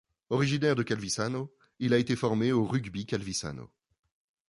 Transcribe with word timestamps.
Originaire 0.31 0.73
de 0.75 0.81
Calvisano, 0.81 1.51
il 1.77 1.93
a 1.93 1.99
été 1.99 2.15
formé 2.15 2.51
au 2.51 2.65
Rugby 2.65 3.05
Calvisano. 3.05 3.69